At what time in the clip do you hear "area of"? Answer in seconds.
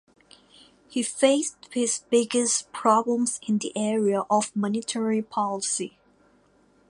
3.77-4.51